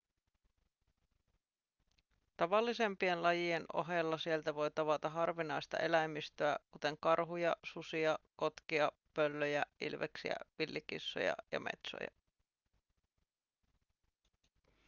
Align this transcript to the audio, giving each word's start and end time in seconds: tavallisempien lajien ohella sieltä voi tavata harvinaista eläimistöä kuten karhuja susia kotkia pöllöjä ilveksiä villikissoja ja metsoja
tavallisempien 2.37 3.23
lajien 3.23 3.65
ohella 3.73 4.17
sieltä 4.17 4.55
voi 4.55 4.71
tavata 4.71 5.09
harvinaista 5.09 5.77
eläimistöä 5.77 6.57
kuten 6.71 6.97
karhuja 6.99 7.55
susia 7.65 8.19
kotkia 8.35 8.91
pöllöjä 9.13 9.65
ilveksiä 9.81 10.35
villikissoja 10.59 11.35
ja 11.51 11.59
metsoja 11.59 12.07